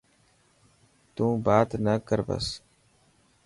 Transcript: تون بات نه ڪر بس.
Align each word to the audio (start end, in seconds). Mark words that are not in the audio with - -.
تون 1.15 1.31
بات 1.45 1.69
نه 1.85 1.93
ڪر 2.07 2.19
بس. 2.27 2.45